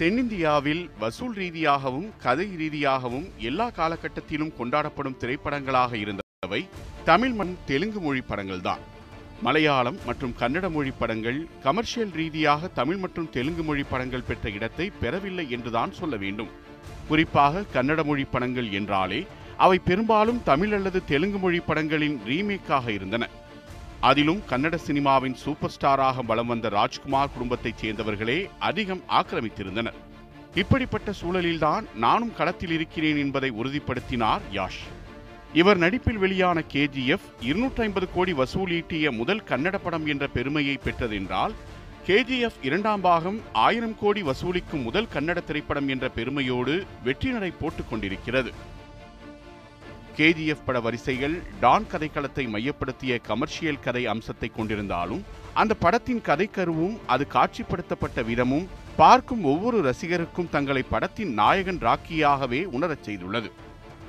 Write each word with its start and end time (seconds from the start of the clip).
தென்னிந்தியாவில் 0.00 0.90
வசூல் 0.98 1.32
ரீதியாகவும் 1.34 2.10
கதை 2.18 2.46
ரீதியாகவும் 2.56 3.24
எல்லா 3.38 3.70
காலகட்டத்திலும் 3.70 4.52
கொண்டாடப்படும் 4.58 5.16
திரைப்படங்களாக 5.20 5.92
இருந்தவை 5.94 6.60
தமிழ் 7.04 7.32
மண் 7.32 7.54
தெலுங்கு 7.66 8.00
மொழி 8.00 8.22
படங்கள்தான் 8.28 8.82
மலையாளம் 9.42 9.98
மற்றும் 10.06 10.34
கன்னட 10.40 10.70
மொழி 10.70 10.90
படங்கள் 10.90 11.46
கமர்ஷியல் 11.62 12.10
ரீதியாக 12.10 12.68
தமிழ் 12.68 12.96
மற்றும் 12.96 13.30
தெலுங்கு 13.30 13.62
மொழி 13.62 13.82
படங்கள் 13.82 14.26
பெற்ற 14.26 14.50
இடத்தை 14.50 14.92
பெறவில்லை 15.00 15.50
என்றுதான் 15.50 15.92
சொல்ல 15.92 16.16
வேண்டும். 16.16 16.48
குறிப்பாக 17.08 17.64
கன்னட 17.74 18.04
மொழி 18.04 18.24
படங்கள் 18.24 18.70
என்றாலே 18.70 19.26
அவை 19.56 19.78
பெரும்பாலும் 19.78 20.42
தமிழ் 20.44 20.74
அல்லது 20.74 21.04
தெலுங்கு 21.04 21.38
மொழி 21.38 21.58
படங்களின் 21.58 22.18
ரீமேக்காக 22.26 22.88
இருந்தன. 22.88 23.28
அதிலும் 24.00 24.42
கன்னட 24.50 24.78
சினிமாவின் 24.86 25.34
சூப்பர் 25.34 25.74
ஸ்டாராக 25.80 26.24
வலம் 26.26 26.46
வந்த 26.46 26.68
ராஜ்குமார் 26.68 27.32
குடும்பத்தைச் 27.32 27.74
சேர்ந்தவர்களே 27.82 28.48
அதிகம் 28.58 29.02
ஆக்கிரமித்திருந்தனர். 29.08 29.92
இப்படிப்பட்ட 30.54 31.12
சூழலில்தான் 31.22 31.84
நானும் 31.94 32.34
களத்தில் 32.34 32.70
இருக்கிறேன் 32.70 33.16
என்பதை 33.16 33.50
உறுதிப்படுத்தினார் 33.50 34.40
யாஷ். 34.52 34.80
இவர் 35.52 35.76
நடிப்பில் 35.76 36.18
வெளியான 36.18 36.62
கேஜிஎஃப் 36.72 37.26
இருநூற்றி 37.40 37.82
ஐம்பது 37.82 38.08
கோடி 38.14 38.32
வசூலீட்டிய 38.32 39.10
முதல் 39.10 39.42
கன்னட 39.48 39.78
படம் 39.82 40.06
என்ற 40.06 40.26
பெருமையை 40.26 40.78
பெற்றதென்றால் 40.84 41.54
கேஜிஎஃப் 42.06 42.58
இரண்டாம் 42.62 43.00
பாகம் 43.00 43.40
ஆயிரம் 43.52 43.98
கோடி 43.98 44.22
வசூலிக்கும் 44.22 44.82
முதல் 44.82 45.08
கன்னட 45.14 45.44
திரைப்படம் 45.44 45.88
என்ற 45.88 46.08
பெருமையோடு 46.08 46.86
வெற்றி 47.04 47.30
நடை 47.30 47.50
போட்டுக் 47.50 47.90
கொண்டிருக்கிறது. 47.90 48.76
கேஜிஎஃப் 50.18 50.64
பட 50.66 50.80
வரிசைகள் 50.80 51.34
டான் 51.60 51.84
கதைக்களத்தை 51.92 52.44
மையப்படுத்திய 52.54 53.20
கமர்ஷியல் 53.28 53.80
கதை 53.80 54.06
அம்சத்தை 54.06 54.48
கொண்டிருந்தாலும் 54.56 55.20
அந்த 55.54 55.72
படத்தின் 55.74 56.22
கதைக்கருவும் 56.28 56.96
அது 57.06 57.26
காட்சிப்படுத்தப்பட்ட 57.34 58.24
விதமும் 58.30 58.66
பார்க்கும் 58.96 59.44
ஒவ்வொரு 59.44 59.78
ரசிகருக்கும் 59.88 60.50
தங்களை 60.50 60.82
படத்தின் 60.82 61.32
நாயகன் 61.32 61.78
ராக்கியாகவே 61.78 62.64
உணரச் 62.64 63.04
செய்துள்ளது. 63.06 63.50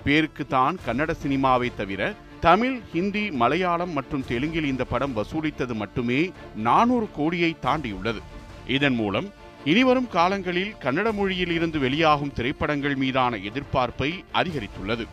பேருக்கு 0.03 0.47
தான் 0.47 0.79
கன்னட 0.87 1.13
சினிமாவை 1.23 1.69
தவிர 1.75 2.01
தமிழ் 2.39 2.79
ஹிந்தி 2.93 3.31
மலையாளம் 3.31 3.93
மற்றும் 3.93 4.25
தெலுங்கில் 4.27 4.69
இந்த 4.71 4.83
படம் 4.83 5.15
வசூலித்தது 5.15 5.73
மட்டுமே 5.73 6.31
நானூறு 6.55 7.09
கோடியை 7.15 7.55
தாண்டியுள்ளது. 7.61 8.21
இதன் 8.67 8.95
மூலம் 8.95 9.29
இனிவரும் 9.65 10.11
காலங்களில் 10.17 10.75
கன்னட 10.81 11.13
மொழியில் 11.13 11.51
இருந்து 11.51 11.79
வெளியாகும் 11.79 12.33
திரைப்படங்கள் 12.33 12.95
மீதான 12.95 13.35
எதிர்பார்ப்பை 13.49 14.11
அதிகரித்துள்ளது. 14.33 15.05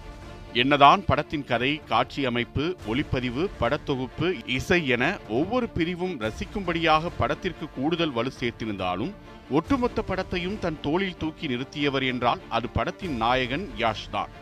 என்னதான் 0.57 1.01
படத்தின் 1.07 1.45
கதை 1.45 1.71
காட்சி 1.89 2.21
அமைப்பு 2.25 2.65
ஒளிப்பதிவு 2.87 3.43
படத்தொகுப்பு 3.61 4.29
இசை 4.49 4.79
என 4.87 5.05
ஒவ்வொரு 5.29 5.67
பிரிவும் 5.69 6.15
ரசிக்கும்படியாக 6.21 7.11
படத்திற்கு 7.19 7.67
கூடுதல் 7.75 8.13
வலு 8.13 8.31
சேர்த்திருந்தாலும் 8.41 9.13
ஒட்டுமொத்த 9.51 10.03
படத்தையும் 10.03 10.59
தன் 10.59 10.79
தோளில் 10.81 11.19
தூக்கி 11.19 11.47
நிறுத்தியவர் 11.47 12.07
என்றால் 12.07 12.45
அது 12.49 12.69
படத்தின் 12.71 13.17
நாயகன் 13.17 13.67
யாஷ் 13.77 14.09
தான் 14.11 14.33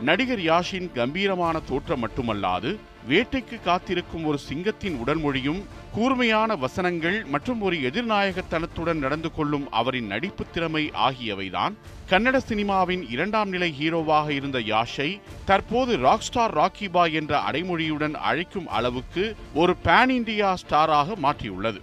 நடிகர் 0.00 0.38
யாஷின் 0.38 0.92
கம்பீரமான 0.92 1.60
தோற்றம் 1.60 2.02
மட்டுமல்லாது 2.04 2.78
வேட்டைக்கு 3.08 3.62
காத்திருக்கும் 3.64 4.24
ஒரு 4.24 4.38
சிங்கத்தின் 4.38 4.98
உடல்மொழியும் 5.06 5.62
கூர்மையான 5.92 6.56
வசனங்கள் 6.56 7.24
மற்றும் 7.24 7.60
ஒரு 7.60 7.76
எதிர்நாயகத்தனத்துடன் 7.76 8.98
நடந்து 8.98 9.32
கொள்ளும் 9.32 9.70
அவரின் 9.70 10.06
நடிப்பு 10.06 10.44
திறமை 10.52 10.90
ஆகியவைதான் 10.90 11.74
கன்னட 12.10 12.38
சினிமாவின் 12.48 13.10
இரண்டாம் 13.10 13.48
நிலை 13.48 13.74
ஹீரோவாக 13.80 14.28
இருந்த 14.28 14.58
யாஷை 14.58 15.20
தற்போது 15.44 15.96
ராக் 15.96 16.20
ஸ்டார் 16.20 16.56
ராக்கி 16.56 16.90
பாய் 16.90 17.12
என்ற 17.12 17.42
அடைமொழியுடன் 17.50 18.14
அழைக்கும் 18.14 18.68
அளவுக்கு 18.68 19.36
ஒரு 19.54 19.74
பேன் 19.84 20.08
இந்தியா 20.08 20.56
ஸ்டாராக 20.68 21.16
மாற்றியுள்ளது. 21.22 21.80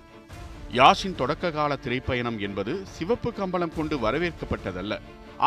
யாஷின் 0.73 1.15
தொடக்க 1.15 1.51
கால 1.51 1.77
திரைப்பயணம் 1.83 2.39
என்பது 2.39 2.85
சிவப்பு 2.85 3.33
கம்பளம் 3.33 3.73
கொண்டு 3.75 3.97
வரவேற்கப்பட்டதல்ல. 3.97 4.99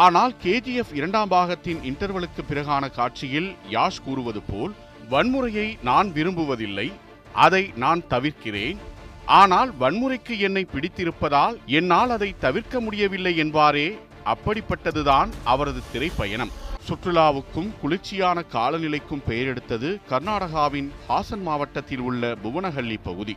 ஆனால் 0.02 0.32
கேஜிஎஃப் 0.44 0.92
இரண்டாம் 0.98 1.28
பாகத்தின் 1.28 1.80
இன்டர்வலுக்கு 1.88 2.42
பிறகான 2.48 2.84
காட்சியில் 2.92 3.50
யாஷ் 3.70 4.00
கூறுவது 4.04 4.40
போல் 4.40 4.72
வன்முறையை 5.10 5.66
நான் 5.82 6.08
விரும்புவதில்லை 6.08 6.86
அதை 7.32 7.70
நான் 7.82 8.02
தவிர்க்கிறேன். 8.10 8.78
ஆனால் 9.26 9.70
வன்முறைக்கு 9.80 10.34
என்னை 10.38 10.64
பிடித்திருப்பதால் 10.72 11.56
என்னால் 11.78 12.10
அதை 12.10 12.34
தவிர்க்க 12.38 12.80
முடியவில்லை 12.80 13.34
என்பாரே 13.44 13.86
அப்படிப்பட்டதுதான் 14.32 15.30
அவரது 15.44 15.82
திரைப்பயணம். 15.92 16.54
சுற்றுலாவுக்கும் 16.88 17.70
குளிர்ச்சியான 17.82 18.38
காலநிலைக்கும் 18.52 19.26
பெயரெடுத்தது 19.28 19.90
கர்நாடகாவின் 20.10 20.90
ஹாசன் 21.08 21.44
மாவட்டத்தில் 21.48 22.04
உள்ள 22.08 22.34
புவனஹள்ளி 22.44 22.98
பகுதி. 23.02 23.36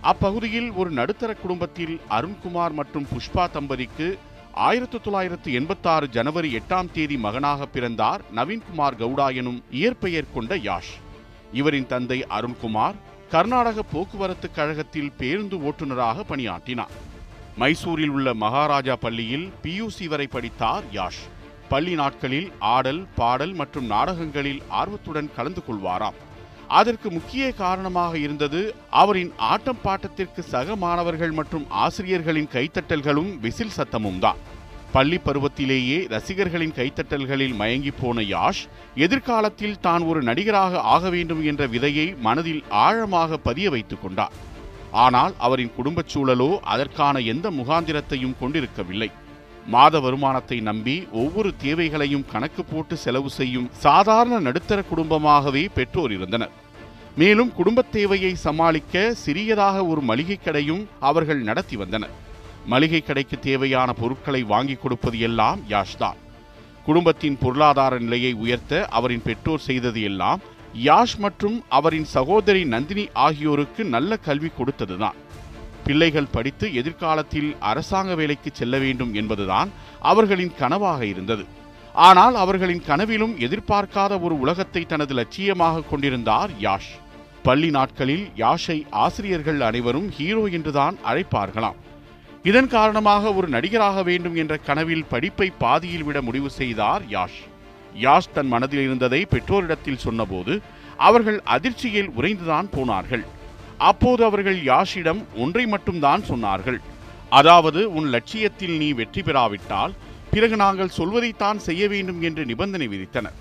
அப்பகுதியில் 0.00 0.72
ஒரு 0.72 0.90
நடுத்தர 0.90 1.30
குடும்பத்தில் 1.34 2.00
அருண்குமார் 2.18 2.72
மற்றும் 2.72 3.06
புஷ்பா 3.14 3.44
தம்பதிக்கு 3.50 4.06
ஆயிரத்தி 4.52 4.98
தொள்ளாயிரத்து 5.00 5.52
எண்பத்தாறு 5.52 6.08
ஜனவரி 6.08 6.54
எட்டாம் 6.54 6.92
தேதி 6.92 7.16
மகனாக 7.16 7.66
பிறந்தார் 7.66 8.20
நவீன்குமார் 8.34 8.96
கவுடா 8.98 9.34
எனும் 9.34 9.64
இயற்பெயர் 9.70 10.32
கொண்ட 10.34 10.56
யாஷ். 10.56 10.92
இவரின் 11.52 11.86
தந்தை 11.86 12.26
அருண்குமார் 12.30 12.94
கர்நாடக 13.30 13.82
போக்குவரத்து 13.82 14.50
கழகத்தில் 14.50 15.12
பேருந்து 15.12 15.56
ஓட்டுநராக 15.56 16.20
பணியாற்றினார். 16.20 16.90
மைசூரில் 17.56 18.08
உள்ள 18.08 18.34
மகாராஜா 18.34 18.96
பள்ளியில் 18.96 19.52
பியூசி 19.62 20.06
வரை 20.06 20.26
படித்தார் 20.26 20.84
யாஷ். 20.92 21.22
பள்ளி 21.68 21.94
நாட்களில் 21.94 22.52
ஆடல் 22.58 23.06
பாடல் 23.14 23.52
மற்றும் 23.52 23.86
நாடகங்களில் 23.86 24.62
ஆர்வத்துடன் 24.68 25.30
கலந்து 25.36 25.62
கொள்வாராம். 25.68 26.14
அதற்கு 26.78 27.08
முக்கிய 27.14 27.44
காரணமாக 27.60 28.12
இருந்தது 28.24 28.60
அவரின் 29.00 29.30
ஆட்டம் 29.52 29.80
பாட்டத்திற்கு 29.84 30.42
சக 30.52 30.76
மாணவர்கள் 30.82 31.32
மற்றும் 31.38 31.64
ஆசிரியர்களின் 31.84 32.50
கைத்தட்டல்களும் 32.54 33.30
விசில் 33.44 33.76
சத்தமும் 33.76 34.20
தான். 34.24 34.40
பள்ளி 34.94 35.18
பருவத்திலேயே 35.24 35.98
ரசிகர்களின் 36.12 36.76
கைத்தட்டல்களில் 36.78 37.56
மயங்கி 37.60 37.92
போன 38.00 38.22
யாஷ் 38.34 38.62
எதிர்காலத்தில் 39.06 39.80
தான் 39.86 40.04
ஒரு 40.10 40.22
நடிகராக 40.28 40.82
ஆக 40.94 41.10
வேண்டும் 41.16 41.42
என்ற 41.52 41.66
விதையை 41.74 42.06
மனதில் 42.26 42.62
ஆழமாக 42.84 43.38
பதிய 43.48 43.70
வைத்துக் 43.74 44.02
கொண்டார். 44.02 44.36
ஆனால் 45.04 45.34
அவரின் 45.46 45.74
குடும்பச் 45.78 46.12
சூழலோ 46.12 46.50
அதற்கான 46.74 47.18
எந்த 47.34 47.46
முகாந்திரத்தையும் 47.58 48.38
கொண்டிருக்கவில்லை. 48.40 49.10
மாத 49.74 49.94
வருமானத்தை 50.04 50.56
நம்பி 50.68 50.94
ஒவ்வொரு 51.22 51.50
தேவைகளையும் 51.64 52.28
கணக்கு 52.32 52.62
போட்டு 52.64 52.94
செலவு 53.04 53.30
செய்யும் 53.40 53.70
சாதாரண 53.84 54.38
நடுத்தர 54.46 54.80
குடும்பமாகவே 54.90 55.64
பெற்றோர் 55.76 56.12
இருந்தனர். 56.18 56.54
மேலும் 57.20 57.52
குடும்பத் 57.52 57.92
தேவையை 57.92 58.32
சமாளிக்க 58.34 59.14
சிறியதாக 59.14 59.76
ஒரு 59.86 60.00
மளிகை 60.00 60.36
கடையும் 60.36 60.82
அவர்கள் 61.00 61.40
நடத்தி 61.48 61.76
வந்தனர். 61.76 62.14
மளிகை 62.66 63.00
கடைக்கு 63.00 63.36
தேவையான 63.38 63.92
பொருட்களை 63.92 64.42
வாங்கி 64.52 64.74
கொடுப்பது 64.74 65.18
எல்லாம் 65.28 65.60
யாஷ் 65.68 65.96
தான் 65.98 66.18
குடும்பத்தின் 66.84 67.36
பொருளாதார 67.40 67.98
நிலையை 67.98 68.32
உயர்த்த 68.32 68.86
அவரின் 68.98 69.24
பெற்றோர் 69.24 69.66
செய்தது 69.68 70.02
எல்லாம் 70.02 70.40
யாஷ் 70.84 71.16
மற்றும் 71.18 71.56
அவரின் 71.68 72.08
சகோதரி 72.16 72.62
நந்தினி 72.64 73.04
ஆகியோருக்கு 73.26 73.84
நல்ல 73.84 74.16
கல்வி 74.16 74.50
கொடுத்ததுதான். 74.58 75.18
பிள்ளைகள் 75.84 76.32
படித்து 76.32 76.66
எதிர்காலத்தில் 76.74 77.50
அரசாங்க 77.60 78.14
வேலைக்கு 78.14 78.50
செல்ல 78.52 78.78
வேண்டும் 78.78 79.14
என்பதுதான் 79.14 79.70
அவர்களின் 80.12 80.56
கனவாக 80.60 81.02
இருந்தது. 81.14 81.44
ஆனால் 82.08 82.34
அவர்களின் 82.34 82.82
கனவிலும் 82.86 83.36
எதிர்பார்க்காத 83.46 84.12
ஒரு 84.22 84.34
உலகத்தை 84.38 84.82
தனது 84.86 85.14
லட்சியமாக 85.14 85.82
கொண்டிருந்தார் 85.90 86.50
யாஷ். 86.60 86.90
பள்ளி 87.46 87.68
நாட்களில் 87.76 88.24
யாஷை 88.42 88.76
ஆசிரியர்கள் 89.04 89.60
அனைவரும் 89.68 90.08
ஹீரோ 90.16 90.42
என்றுதான் 90.56 90.96
அழைப்பார்களாம். 91.10 91.78
இதன் 92.48 92.68
காரணமாக 92.74 93.32
ஒரு 93.38 93.48
நடிகராக 93.54 94.02
வேண்டும் 94.08 94.36
என்ற 94.42 94.54
கனவில் 94.68 95.08
படிப்பை 95.12 95.48
பாதியில் 95.62 96.04
விட 96.08 96.18
முடிவு 96.26 96.50
செய்தார் 96.58 97.02
யாஷ். 97.14 97.40
யாஷ் 98.04 98.30
தன் 98.36 98.50
மனதில் 98.54 98.84
இருந்ததை 98.86 99.20
பெற்றோரிடத்தில் 99.32 100.02
சொன்னபோது 100.04 100.54
அவர்கள் 101.08 101.38
அதிர்ச்சியில் 101.54 102.10
உறைந்துதான் 102.18 102.68
போனார்கள். 102.76 103.24
அப்போது 103.90 104.22
அவர்கள் 104.28 104.58
யாஷிடம் 104.70 105.20
ஒன்றை 105.42 105.64
மட்டும்தான் 105.74 106.22
சொன்னார்கள். 106.30 106.80
அதாவது 107.38 107.80
உன் 107.98 108.08
லட்சியத்தில் 108.14 108.76
நீ 108.82 108.88
வெற்றி 109.00 109.22
பெறாவிட்டால் 109.22 109.92
பிறகு 110.32 110.56
நாங்கள் 110.64 110.96
சொல்வதைத்தான் 110.96 111.60
செய்ய 111.68 111.84
வேண்டும் 111.92 112.20
என்று 112.28 112.42
நிபந்தனை 112.50 112.86
விதித்தனர். 112.92 113.38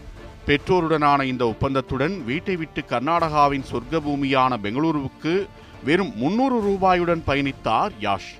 பெற்றோருடனான 0.49 1.23
இந்த 1.23 1.47
ஒப்பந்தத்துடன் 1.47 2.23
வீட்டை 2.23 2.55
விட்டு 2.55 2.83
கர்நாடகாவின் 2.89 3.65
சொர்க்க 3.71 3.99
பூமியான 4.05 4.53
பெங்களூருவுக்கு 4.63 5.47
வெறும் 5.83 6.11
முன்னூறு 6.15 6.57
ரூபாயுடன் 6.67 7.21
பயணித்தார் 7.27 7.91
யாஷ். 8.01 8.31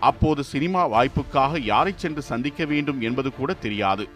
அப்போது 0.00 0.44
சினிமா 0.44 0.88
வாய்ப்புக்காக 0.88 1.60
யாரை 1.62 1.92
சென்று 1.96 2.22
சந்திக்க 2.22 2.64
வேண்டும் 2.64 3.00
என்பது 3.00 3.32
கூட 3.32 3.52
தெரியாது. 3.52 4.08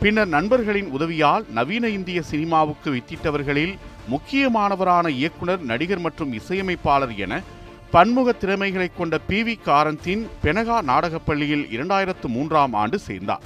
பின்னர் 0.00 0.26
நண்பர்களின் 0.26 0.90
உதவியால் 0.90 1.44
நவீன 1.48 1.88
இந்திய 1.88 2.22
சினிமாவுக்கு 2.22 2.90
வித்திட்டவர்களில் 2.90 3.74
முக்கியமானவரான 4.10 5.08
இயக்குனர் 5.08 5.60
நடிகர் 5.60 5.98
மற்றும் 5.98 6.32
இசையமைப்பாளர் 6.32 7.16
என 7.16 7.42
பன்முக 7.90 8.32
திறமைகளை 8.32 8.90
கொண்ட 8.96 9.18
பி. 9.18 9.42
வி. 9.42 9.58
காரந்தின் 9.66 10.26
பெனகா 10.42 10.82
நாடகப்பள்ளியில் 10.82 11.66
இரண்டாயிரத்து 11.76 12.26
மூன்றாம் 12.26 12.72
ஆண்டு 12.72 12.98
சேர்ந்தார். 12.98 13.42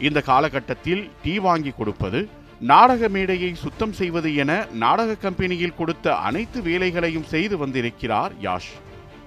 இந்த 0.00 0.20
காலகட்டத்தில் 0.20 1.10
டீ 1.22 1.38
வாங்கி 1.38 1.70
கொடுப்பது 1.70 2.28
நாடக 2.60 3.08
மேடையை 3.08 3.54
சுத்தம் 3.54 3.92
செய்வது 3.92 4.34
என 4.34 4.66
நாடக 4.72 5.14
கம்பெனியில் 5.14 5.74
கொடுத்த 5.74 6.14
அனைத்து 6.14 6.62
வேலைகளையும் 6.62 7.24
செய்து 7.24 7.58
வந்திருக்கிறார் 7.58 8.32
யாஷ். 8.42 8.72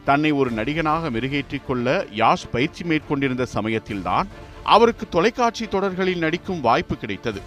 தன்னை 0.06 0.32
ஒரு 0.32 0.52
நடிகனாக 0.52 1.10
மெருகேற்றிக் 1.10 1.66
கொள்ள 1.66 2.06
யாஷ் 2.16 2.50
பயிற்சி 2.52 2.84
மேற்கொண்டிருந்த 2.84 3.46
சமயத்தில்தான் 3.46 4.28
அவருக்கு 4.64 5.10
தொலைக்காட்சி 5.10 5.68
தொடர்களில் 5.68 6.18
நடிக்கும் 6.18 6.62
வாய்ப்பு 6.62 6.98
கிடைத்தது. 6.98 7.42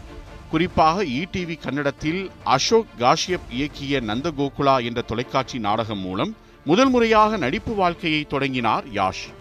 குறிப்பாக 0.50 1.04
இடிவி 1.04 1.60
கன்னடத்தில் 1.60 2.30
அசோக் 2.44 2.86
காஷ்யப் 2.98 3.48
இயக்கிய 3.58 4.00
நந்தகோகுலா 4.00 4.84
என்ற 4.84 5.02
தொலைக்காட்சி 5.02 5.58
நாடகம் 5.58 5.98
மூலம் 5.98 6.36
முதல் 6.64 6.90
முறையாக 6.90 7.36
நடிப்பு 7.36 7.74
வாழ்க்கையை 7.74 8.24
தொடங்கினார் 8.24 8.84
யாஷ். 8.94 9.32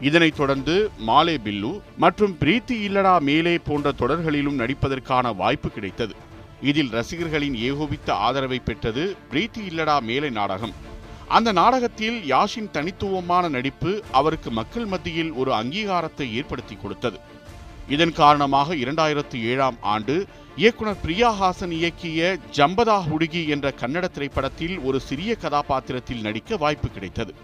இதனைத் 0.00 0.36
தொடர்ந்து 0.36 0.90
மாலே 1.06 1.36
பில்லு 1.44 1.80
மற்றும் 1.96 2.36
பிரீத்தி 2.40 2.76
இல்லடா 2.86 3.20
மேலே 3.20 3.58
போன்ற 3.58 3.92
தொடர்களிலும் 3.92 4.58
நடிப்பதற்கான 4.58 5.36
வாய்ப்பு 5.36 5.70
கிடைத்தது. 5.70 6.14
இதில் 6.62 6.90
ரசிகர்களின் 6.90 7.54
ஏகோபித்த 7.54 8.14
ஆதரவை 8.14 8.58
பெற்றது 8.58 9.16
பிரீத்தி 9.32 9.58
இல்லடா 9.68 10.00
மேலே 10.00 10.30
நாடகம். 10.30 10.74
அந்த 11.28 11.52
நாடகத்தில் 11.52 12.22
யாஷின் 12.28 12.70
தனித்துவமான 12.70 13.48
நடிப்பு 13.48 14.02
அவருக்கு 14.12 14.50
மக்கள் 14.50 14.84
மத்தியில் 14.84 15.32
ஒரு 15.32 15.52
அங்கீகாரத்தை 15.52 16.32
ஏற்படுத்தி 16.32 16.76
கொடுத்தது. 16.82 17.18
இதன் 17.88 18.12
காரணமாக 18.12 18.74
இரண்டாயிரத்து 18.74 19.42
ஏழாம் 19.42 19.76
ஆண்டு 19.80 20.26
இயக்குனர் 20.56 21.00
பிரியா 21.00 21.32
ஹாசன் 21.40 21.74
இயக்கிய 21.80 22.36
ஜம்பதா 22.56 23.02
ஹுடுகி 23.10 23.48
என்ற 23.48 23.72
கன்னட 23.80 24.08
திரைப்படத்தில் 24.08 24.78
ஒரு 24.78 25.00
சிறிய 25.00 25.34
கதாபாத்திரத்தில் 25.34 26.20
நடிக்க 26.20 26.56
வாய்ப்பு 26.56 26.88
கிடைத்தது. 26.88 27.34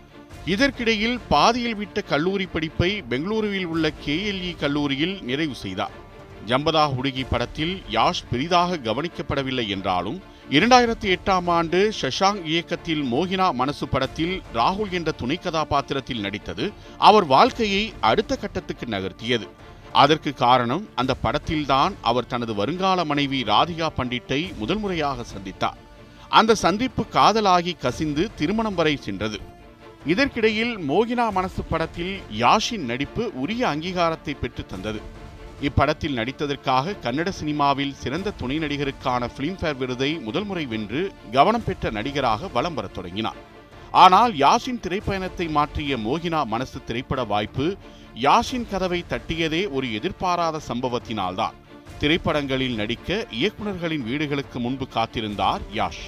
இதற்கிடையில் 0.47 1.21
பாதியில் 1.29 1.75
விட்ட 1.75 2.01
கல்லூரி 2.01 2.47
படிப்பை 2.47 3.03
பெங்களூருவில் 3.11 3.65
உள்ள 3.65 3.93
கேஎல்இ 4.07 4.57
கல்லூரியில் 4.57 5.23
நிறைவு 5.23 5.55
செய்தார். 5.55 6.03
ஜம்பதா 6.47 6.91
ஹுடுகி 6.95 7.27
படத்தில் 7.31 7.83
யாஷ் 7.91 8.25
பெரிதாக 8.31 8.77
கவனிக்கப்படவில்லை 8.77 9.69
என்றாலும் 9.69 10.23
இரண்டாயிரத்தி 10.51 11.17
எட்டாம் 11.17 11.51
ஆண்டு 11.51 11.93
ஷஷாங் 12.01 12.45
இயக்கத்தில் 12.45 13.13
மோகினா 13.13 13.53
மனசு 13.53 13.89
படத்தில் 13.89 14.43
ராகுல் 14.55 14.91
என்ற 14.91 15.13
துணை 15.13 15.37
கதாபாத்திரத்தில் 15.37 16.21
நடித்தது 16.21 16.73
அவர் 16.99 17.27
வாழ்க்கையை 17.27 17.93
அடுத்த 18.01 18.37
கட்டத்துக்கு 18.37 18.87
நகர்த்தியது. 18.87 19.49
அதற்கு 19.93 20.35
காரணம் 20.35 20.89
அந்த 20.95 21.15
படத்தில்தான் 21.23 21.95
அவர் 22.03 22.27
தனது 22.27 22.55
வருங்கால 22.55 23.05
மனைவி 23.05 23.43
ராதிகா 23.43 23.89
பண்டிட்டை 23.97 24.57
முதல் 24.57 24.79
முறையாக 24.79 25.23
சந்தித்தார். 25.23 25.77
அந்த 26.29 26.55
சந்திப்பு 26.55 27.05
காதலாகி 27.13 27.79
கசிந்து 27.79 28.31
திருமணம் 28.35 28.75
வரை 28.75 28.97
சென்றது. 28.97 29.41
இதற்கிடையில் 30.07 30.79
மோகினா 30.79 31.31
மனசு 31.33 31.63
படத்தில் 31.63 32.21
யாஷின் 32.39 32.85
நடிப்பு 32.91 33.33
உரிய 33.35 33.69
அங்கீகாரத்தை 33.69 34.35
பெற்று 34.41 34.67
தந்தது. 34.67 35.01
இப்படத்தில் 35.63 36.17
நடித்ததற்காக 36.19 36.95
கன்னட 37.03 37.29
சினிமாவில் 37.29 37.95
சிறந்த 37.95 38.31
துணை 38.31 38.59
நடிகருக்கான 38.59 39.29
பிலிம்பேர் 39.37 39.77
விருதை 39.77 40.19
முதல் 40.19 40.45
முறை 40.45 40.67
வென்று 40.67 41.13
கவனம் 41.33 41.65
பெற்ற 41.65 41.91
நடிகராக 41.91 42.49
வலம் 42.49 42.75
வரத் 42.75 42.95
தொடங்கினார். 42.95 43.37
ஆனால் 43.91 44.33
யாஷின் 44.35 44.83
திரைப்பயணத்தை 44.83 45.51
மாற்றிய 45.51 45.97
மோகினா 45.97 46.47
மனசு 46.47 46.85
திரைப்பட 46.85 47.25
வாய்ப்பு 47.25 47.77
யாஷின் 48.21 48.69
கதவை 48.71 49.05
தட்டியதே 49.09 49.71
ஒரு 49.71 49.93
எதிர்பாராத 49.93 50.61
சம்பவத்தினால்தான். 50.69 51.55
திரைப்படங்களில் 51.99 52.75
நடிக்க 52.75 53.27
இயக்குனர்களின் 53.31 54.03
வீடுகளுக்கு 54.03 54.61
முன்பு 54.61 54.89
காத்திருந்தார் 54.95 55.61
யாஷ். 55.75 56.05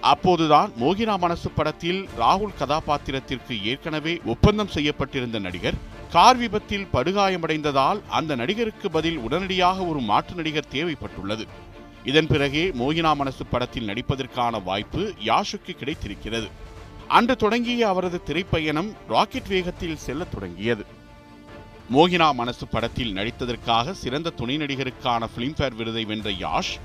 அப்போதுதான் 0.00 0.72
மோகினா 0.80 1.18
மனசு 1.18 1.50
படத்தில் 1.50 2.08
ராகுல் 2.20 2.56
கதாபாத்திரத்திற்கு 2.58 3.64
ஏற்கனவே 3.64 4.20
ஒப்பந்தம் 4.26 4.68
செய்யப்பட்டிருந்த 4.68 5.38
நடிகர் 5.38 5.74
கார் 6.10 6.36
விபத்தில் 6.36 6.86
படுகாயமடைந்ததால் 6.92 8.00
அந்த 8.08 8.34
நடிகருக்கு 8.34 8.90
பதில் 8.90 9.16
உடனடியாக 9.16 9.84
ஒரு 9.84 10.00
மாற்று 10.00 10.34
நடிகர் 10.34 10.72
தேவைப்பட்டுள்ளது. 10.72 11.46
இதன் 12.04 12.26
பிறகே 12.26 12.70
மோகினா 12.70 13.16
மனசு 13.16 13.46
படத்தில் 13.46 13.88
நடிப்பதற்கான 13.88 14.62
வாய்ப்பு 14.62 15.14
யாஷுக்கு 15.24 15.70
கிடைத்திருக்கிறது. 15.70 16.48
அன்று 17.08 17.36
தொடங்கிய 17.36 17.88
அவரது 17.88 18.20
திரைப்பயணம் 18.26 18.92
ராக்கெட் 19.08 19.46
வேகத்தில் 19.46 19.96
செல்லத் 19.96 20.32
தொடங்கியது. 20.32 20.86
மோகினா 21.94 22.34
மனசு 22.34 22.66
படத்தில் 22.66 23.14
நடித்ததற்காக 23.14 23.90
சிறந்த 23.90 24.30
துணை 24.30 24.56
நடிகருக்கான 24.56 25.28
பிலிம்பேர் 25.36 25.74
விருதை 25.74 26.04
வென்ற 26.04 26.30
யாஷ் 26.30 26.78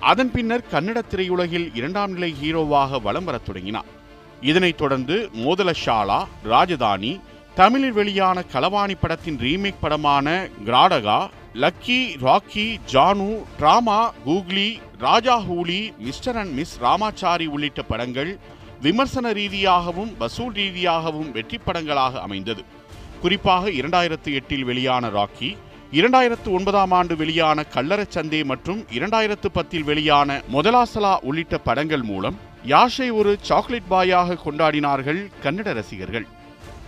அதன் 0.00 0.30
பின்னர் 0.30 0.64
கன்னட 0.72 1.02
திரையுலகில் 1.10 1.76
இரண்டாம் 1.76 2.10
நிலை 2.10 2.34
ஹீரோவாக 2.42 3.02
வலம் 3.02 3.24
வரத் 3.24 3.44
தொடங்கினார். 3.44 3.84
இதனைத் 4.40 4.76
தொடர்ந்து 4.76 5.30
மோதலஷாலா 5.34 6.24
ராஜதானி 6.44 7.20
தமிழில் 7.54 7.92
வெளியான 7.92 8.44
களவாணி 8.52 8.94
படத்தின் 9.00 9.38
ரீமேக் 9.38 9.80
படமான 9.80 10.48
Kirataka 10.66 11.28
Lucky 11.54 12.00
Rocky 12.22 12.76
Jaanu 12.92 13.44
Drama 13.58 14.12
Googly 14.26 14.78
Raja 14.98 15.40
Huli 15.40 15.96
Mr 15.98 16.36
and 16.36 16.52
Mrs 16.52 16.80
Ramachari 16.82 17.46
உள்ளிட்ட 17.46 17.82
படங்கள் 17.82 18.38
விமர்சன 18.82 19.32
ரீதியாகவும் 19.32 20.16
வசூல் 20.18 20.52
ரீதியாகவும் 20.52 21.32
வெற்றி 21.32 21.58
படங்களாக 21.58 22.20
அமைந்தது. 22.20 22.64
குறிப்பாக 23.20 23.70
இரண்டாயிரத்து 23.70 24.32
எட்டில் 24.32 24.64
வெளியான 24.64 25.08
ராக்கி 25.08 25.56
இரண்டாயிரத்து 25.92 26.48
ஒன்பதாம் 26.56 26.90
ஆண்டு 26.90 27.16
வெளியான 27.16 27.64
கல்லறச்சந்தே 27.74 28.44
மற்றும் 28.44 28.80
இரண்டாயிரத்து 28.96 29.48
பத்தில் 29.52 29.82
வெளியான 29.82 30.42
முதலாசலா 30.52 31.12
உள்ளிட்ட 31.20 31.58
படங்கள் 31.58 32.02
மூலம் 32.02 32.36
யாஷை 32.66 33.12
ஒரு 33.12 33.38
சாக்லேட் 33.40 33.88
பாயாக 33.90 34.36
கொண்டாடினார்கள் 34.44 35.20
கன்னட 35.42 35.72
ரசிகர்கள். 35.72 36.26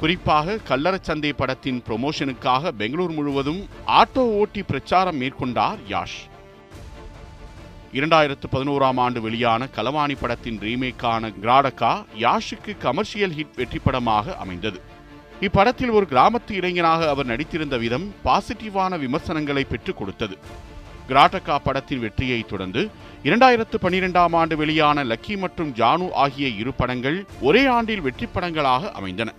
குறிப்பாக 0.00 0.58
கல்லறச்சந்தை 0.68 1.32
படத்தின் 1.36 1.82
ப்ரொமோஷனுக்காக 1.88 2.72
பெங்களூர் 2.72 3.10
முழுவதும் 3.10 3.62
ஆட்டோ 3.86 4.26
ஓட்டி 4.40 4.62
பிரச்சாரம் 4.62 5.20
மேற்கொண்டார் 5.20 5.80
யாஷ். 5.88 6.20
இரண்டாயிரத்து 7.92 8.46
பதினோராம் 8.52 9.00
ஆண்டு 9.00 9.20
வெளியான 9.20 9.68
கலவாணி 9.76 10.16
படத்தின் 10.20 10.58
ரீமேக்கான 10.58 11.32
கிராடகா 11.42 12.04
யாஷுக்கு 12.18 12.78
கமர்ஷியல் 12.78 13.32
ஹிட் 13.32 13.56
வெற்றி 13.56 13.78
படமாக 13.78 14.36
அமைந்தது. 14.36 14.89
இப்படத்தில் 15.46 15.92
ஒரு 15.98 16.06
கிராமத்து 16.10 16.52
இளைஞனாக 16.58 17.08
அவர் 17.08 17.28
நடித்திருந்த 17.30 17.76
விதம் 17.78 18.06
பாசிட்டிவான 18.24 18.98
விமர்சனங்களை 18.98 19.64
பெற்றுக் 19.64 19.98
கொடுத்தது. 19.98 20.36
கிராட்டகா 21.08 21.56
படத்தின் 21.66 22.02
வெற்றியை 22.04 22.40
தொடர்ந்து 22.42 22.82
இரண்டாயிரத்து 23.24 23.76
பனிரெண்டாம் 23.84 24.34
ஆண்டு 24.40 24.56
வெளியான 24.56 25.04
லக்கி 25.04 25.34
மற்றும் 25.38 25.70
ஜானு 25.78 26.08
ஆகிய 26.24 26.48
இரு 26.60 26.72
படங்கள் 26.80 27.18
ஒரே 27.40 27.66
ஆண்டில் 27.76 28.00
வெற்றி 28.00 28.26
படங்களாக 28.26 28.92
அமைந்தன. 28.92 29.34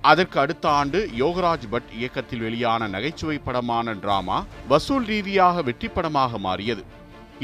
அதற்கு 0.00 0.40
அடுத்த 0.40 0.64
ஆண்டு 0.70 1.10
யோகராஜ் 1.18 1.68
பட் 1.70 1.90
இயக்கத்தில் 1.98 2.44
வெளியான 2.46 2.88
நகைச்சுவை 2.88 3.38
படமான 3.38 3.94
டிராமா 3.94 4.38
வசூல் 4.68 5.06
ரீதியாக 5.12 5.62
வெற்றி 5.62 5.88
படமாக 5.88 6.38
மாறியது. 6.38 6.84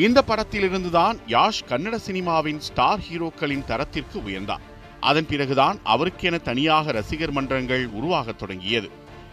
இந்த 0.07 0.19
படத்திலிருந்துதான் 0.27 1.17
யாஷ் 1.29 1.65
கன்னட 1.71 1.97
சினிமாவின் 2.09 2.61
ஸ்டார் 2.69 3.05
ஹீரோக்களின் 3.07 3.69
தரத்திற்கு 3.71 4.19
உயர்ந்தார் 4.29 4.67
அதன் 5.01 5.27
பிறகுதான் 5.27 5.79
அவருக்கென 5.85 6.39
தனியாக 6.39 6.93
ரசிகர் 6.93 7.33
மன்றங்கள் 7.33 7.87
உருவாகத் 7.87 8.39
தொடங்கியது. 8.39 8.91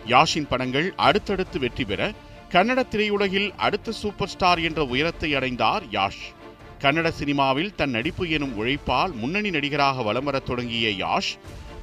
யாஷின் 0.07 0.47
படங்கள் 0.50 0.93
அடுத்தடுத்து 0.95 1.59
வெற்றி 1.59 1.86
பெற 1.86 2.12
கன்னட 2.51 2.81
திரையுலகில் 2.91 3.50
அடுத்த 3.55 3.91
சூப்பர் 3.91 4.27
ஸ்டார் 4.27 4.59
என்ற 4.59 4.83
உயரத்தை 4.83 5.36
அடைந்தார் 5.36 5.83
யாஷ். 5.91 6.24
கன்னட 6.79 7.09
சினிமாவில் 7.09 7.75
தன் 7.75 7.89
நடிப்பு 7.89 8.29
எனும் 8.29 8.55
உழைப்பால் 8.57 9.13
முன்னணி 9.13 9.50
நடிகராக 9.50 10.03
வலம் 10.03 10.24
வரத் 10.24 10.45
தொடங்கிய 10.45 10.89
யாஷ் 10.89 11.31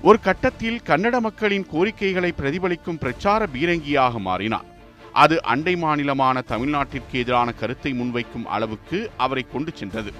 ஒரு 0.03 0.21
கட்டத்தில் 0.21 0.81
கன்னட 0.87 1.21
மக்களின் 1.21 1.67
கோரிக்கைகளை 1.67 2.33
பிரதிபலிக்கும் 2.39 2.99
பிரச்சார 2.99 3.47
பீரங்கியாக 3.53 4.19
மாறினார். 4.19 4.65
அது 5.13 5.43
அண்டை 5.43 5.75
மாநிலமான 5.75 6.43
தமிழ்நாட்டிற்கு 6.43 7.19
எதிரான 7.19 7.53
கருத்தை 7.53 7.93
முன்வைக்கும் 7.93 8.45
அளவுக்கு 8.45 9.11
அவரை 9.17 9.47
கொண்டு 9.53 9.73
சென்றது. 9.75 10.13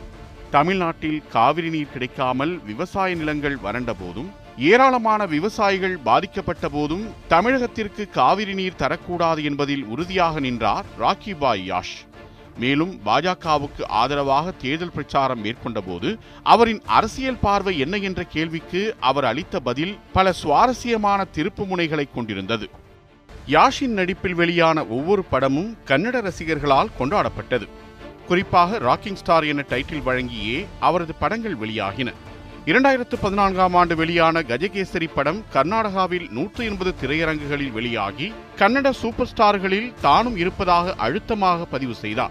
தமிழ்நாட்டில் 0.55 1.21
காவிரி 1.35 1.71
நீர் 1.75 1.93
கிடைக்காமல் 1.93 2.53
விவசாய 2.67 3.15
நிலங்கள் 3.21 3.57
வறண்ட 3.65 3.93
போதும் 4.01 4.29
ஏராளமான 4.71 5.21
விவசாயிகள் 5.33 5.97
பாதிக்கப்பட்ட 6.09 6.69
போதும் 6.75 7.05
தமிழகத்திற்கு 7.33 8.05
காவிரி 8.19 8.55
நீர் 8.55 8.81
தரக்கூடாது 8.83 9.41
என்பதில் 9.51 9.85
உறுதியாக 9.93 10.41
நின்றார் 10.47 10.87
ராக்கி 11.01 11.35
பாய் 11.39 11.65
யாஷ். 11.71 11.95
மேலும் 12.63 12.93
பாஜகவுக்கு 13.07 13.85
ஆதரவாக 14.01 14.53
தேர்தல் 14.63 14.95
பிரச்சாரம் 14.97 15.43
மேற்கொண்டபோது 15.45 16.11
அவரின் 16.55 16.83
அரசியல் 16.99 17.43
பார்வை 17.47 17.75
என்ன 17.85 17.97
என்ற 18.09 18.23
கேள்விக்கு 18.35 18.83
அவர் 19.11 19.25
அளித்த 19.25 19.61
பதில் 19.61 19.95
பல 20.13 20.33
சுவாரஸ்யமான 20.43 21.27
திருப்பு 21.37 21.65
முனைகளை 21.73 22.07
கொண்டிருந்தது. 22.15 22.69
யாஷின் 23.49 23.97
நடிப்பில் 24.01 24.39
வெளியான 24.43 24.85
ஒவ்வொரு 24.99 25.25
படமும் 25.33 25.73
கன்னட 25.87 26.21
ரசிகர்களால் 26.29 26.95
கொண்டாடப்பட்டது. 27.01 27.69
குறிப்பாக 28.29 28.79
ராக்கிங் 28.79 29.21
ஸ்டார் 29.23 29.45
என 29.45 29.65
டைட்டில் 29.71 30.07
வழங்கியே 30.07 30.67
அவரது 30.81 31.15
படங்கள் 31.15 31.57
வெளியாகின. 31.57 32.13
இரண்டாயிரத்து 32.67 33.17
பதினான்காம் 33.21 33.75
ஆண்டு 33.75 33.97
வெளியான 33.97 34.41
கஜகேசரி 34.41 35.09
படம் 35.15 35.41
கர்நாடகாவில் 35.55 36.31
நூற்றி 36.31 36.65
எண்பது 36.65 36.95
திரையரங்குகளில் 37.01 37.73
வெளியாகி 37.73 38.33
கன்னட 38.59 38.91
சூப்பர் 38.91 39.27
ஸ்டார்களில் 39.27 39.93
தானும் 40.01 40.37
இருப்பதாக 40.37 40.95
அழுத்தமாக 40.95 41.65
பதிவு 41.65 41.95
செய்தார். 41.95 42.31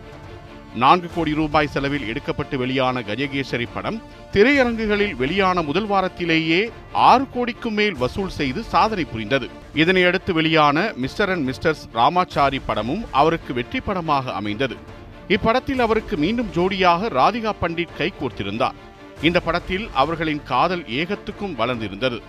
நான்கு 0.76 1.10
கோடி 1.16 1.34
ரூபாய் 1.34 1.68
செலவில் 1.68 2.08
எடுக்கப்பட்டு 2.12 2.58
வெளியான 2.58 3.02
கஜகேசரி 3.02 3.68
படம் 3.74 4.02
திரையரங்குகளில் 4.32 5.16
வெளியான 5.16 5.62
முதல் 5.62 5.88
வாரத்திலேயே 5.88 6.72
ஆறு 6.94 7.26
கோடிக்கும் 7.34 7.74
மேல் 7.74 7.94
வசூல் 7.94 8.34
செய்து 8.40 8.64
சாதனை 8.64 9.06
புரிந்தது. 9.06 9.50
இதனையடுத்து 9.76 10.32
வெளியான 10.32 10.94
மிஸ்டர் 10.96 11.30
அண்ட் 11.30 11.50
மிஸ்டர்ஸ் 11.50 11.86
ராமாச்சாரி 11.94 12.62
படமும் 12.66 13.06
அவருக்கு 13.12 13.54
வெற்றி 13.54 13.80
படமாக 13.80 14.34
அமைந்தது. 14.34 14.78
இப்படத்தில் 15.28 15.80
அவருக்கு 15.80 16.18
மீண்டும் 16.18 16.50
ஜோடியாக 16.56 17.10
ராதிகா 17.10 17.52
பண்டிட் 17.62 17.98
கைகோர்த்திருந்தார் 18.00 18.80
இந்த 19.22 19.40
படத்தில் 19.40 19.90
அவர்களின் 19.94 20.44
காதல் 20.44 20.84
ஏகத்துக்கும் 20.84 21.56
வளர்ந்திருந்தது. 21.56 22.22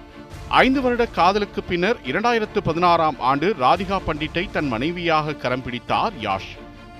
ஐந்து 0.49 0.81
வருட 0.83 1.07
காதலுக்கு 1.07 1.63
பின்னர் 1.63 1.97
இரண்டாயிரத்து 2.05 2.61
பதினாறாம் 2.65 3.21
ஆண்டு 3.21 3.55
ராதிகா 3.61 3.99
பண்டிட்டை 4.07 4.51
தன் 4.51 4.69
மனைவியாக 4.69 5.35
கரம் 5.35 5.63
பிடித்தார் 5.63 6.13
யாஷ். 6.21 6.53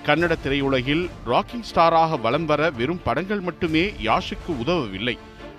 கன்னட 0.05 0.35
திரையுலகில் 0.43 1.09
ராக்கிங் 1.25 1.67
ஸ்டாராக 1.73 2.21
வலம் 2.21 2.45
வர 2.45 2.69
வெறும் 2.69 3.01
படங்கள் 3.03 3.39
மட்டுமே 3.39 3.85
யாஷுக்கு 4.03 4.51
உதவவில்லை. 4.63 5.17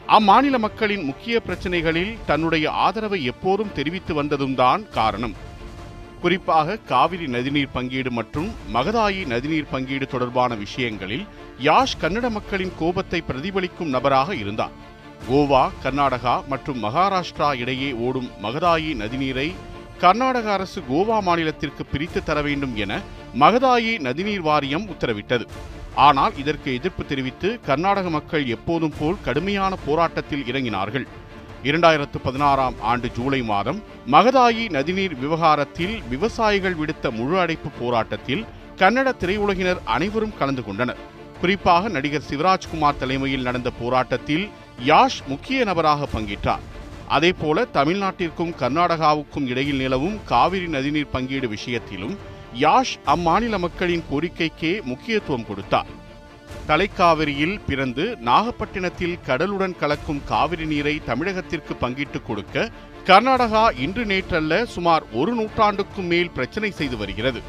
அம்மாநில 0.09 0.59
மக்களின் 0.59 1.05
முக்கிய 1.05 1.43
பிரச்சனைகளில் 1.47 2.17
தன்னுடைய 2.27 2.71
ஆதரவை 2.71 3.25
எப்போதும் 3.25 3.73
தெரிவித்து 3.73 4.15
வந்ததும் 4.15 4.55
தான் 4.55 4.91
காரணம். 4.91 5.46
குறிப்பாக 6.21 6.77
காவிரி 6.91 7.27
நதிநீர் 7.27 7.73
பங்கீடு 7.73 8.11
மற்றும் 8.11 8.49
மகதாயி 8.75 9.23
நதிநீர் 9.33 9.71
பங்கீடு 9.71 10.07
தொடர்பான 10.07 10.55
விஷயங்களில் 10.55 11.25
யாஷ் 11.63 11.97
கன்னட 12.01 12.27
மக்களின் 12.31 12.73
கோபத்தை 12.79 13.21
பிரதிபலிக்கும் 13.29 13.93
நபராக 13.95 14.35
இருந்தார். 14.35 14.75
கோவா 15.29 15.63
கர்நாடகா 15.85 16.35
மற்றும் 16.53 16.83
மகாராஷ்டிரா 16.85 17.49
இடையே 17.63 17.93
ஓடும் 18.07 18.29
மகதாயி 18.43 18.91
நதிநீரை 19.03 19.49
கர்நாடக 19.99 20.53
அரசு 20.53 20.83
கோவா 20.91 21.19
மாநிலத்திற்கு 21.29 21.85
பிரித்து 21.93 22.23
தர 22.23 22.43
வேண்டும் 22.43 22.75
என 22.77 23.01
மகதாயி 23.41 23.95
நதிநீர் 24.09 24.45
வாரியம் 24.49 24.89
உத்தரவிட்டது. 24.89 25.47
ஆனால் 25.95 26.37
இதற்கு 26.37 26.75
எதிர்ப்பு 26.75 27.05
தெரிவித்து 27.07 27.61
கர்நாடக 27.67 28.11
மக்கள் 28.11 28.47
எப்போதும் 28.47 28.97
போல் 28.99 29.23
கடுமையான 29.25 29.77
போராட்டத்தில் 29.87 30.45
இறங்கினார்கள். 30.53 31.07
இரண்டாயிரத்து 31.67 32.19
பதினாறாம் 32.23 32.75
ஆண்டு 32.81 33.09
ஜூலை 33.13 33.43
மாதம் 33.43 33.79
மகதாயி 34.11 34.65
நதிநீர் 34.77 35.15
விவகாரத்தில் 35.19 36.03
விவசாயிகள் 36.09 36.77
விடுத்த 36.81 37.11
முழு 37.11 37.39
அடைப்பு 37.39 37.71
போராட்டத்தில் 37.79 38.45
கன்னட 38.77 39.09
திரையுலகினர் 39.21 39.81
அனைவரும் 39.85 40.37
கலந்து 40.39 40.65
கொண்டனர். 40.65 41.01
குறிப்பாக 41.41 41.89
நடிகர் 41.89 42.29
சிவராஜ்குமார் 42.31 42.97
தலைமையில் 42.97 43.43
நடந்த 43.43 43.73
போராட்டத்தில் 43.81 44.49
யாஷ் 44.87 45.21
முக்கிய 45.27 45.65
நபராக 45.65 46.09
பங்கேற்றார். 46.15 46.65
அதேபோல 47.09 47.67
தமிழ்நாட்டிற்கும் 47.75 48.57
கர்நாடகாவுக்கும் 48.61 49.47
இடையில் 49.47 49.77
நிலவும் 49.77 50.17
காவிரி 50.25 50.67
நதிநீர் 50.67 51.13
பங்கீடு 51.13 51.49
விஷயத்திலும் 51.49 52.17
யாஷ் 52.61 52.97
அம்மாநில 53.07 53.59
மக்களின் 53.59 54.05
கோரிக்கைக்கே 54.11 54.83
முக்கியத்துவம் 54.83 55.47
கொடுத்தார். 55.47 56.05
தலைக்காவிரியில் 56.67 57.61
பிறந்து 57.67 58.17
நாகப்பட்டினத்தில் 58.21 59.19
கடலுடன் 59.27 59.77
கலக்கும் 59.77 60.23
காவிரி 60.25 60.67
நீரை 60.67 61.01
தமிழகத்திற்கு 61.07 61.75
பங்கிட்டுக் 61.81 62.27
கொடுக்க 62.27 62.71
கர்நாடகா 63.07 63.79
இன்று 63.79 64.05
நேற்றல்ல 64.05 64.65
சுமார் 64.65 65.05
ஒரு 65.13 65.35
நூற்றாண்டுக்கும் 65.37 66.07
மேல் 66.07 66.31
பிரச்சனை 66.31 66.71
செய்து 66.71 66.97
வருகிறது. 66.97 67.41